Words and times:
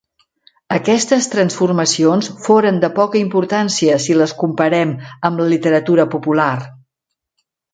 Aquestes 0.75 1.27
transformacions 1.33 2.31
foren 2.47 2.81
de 2.85 2.89
poca 2.97 3.21
importància 3.21 3.99
si 4.07 4.17
les 4.23 4.35
comparem 4.45 4.95
amb 5.31 5.45
la 5.45 5.49
literatura 5.55 6.11
popular. 6.17 6.51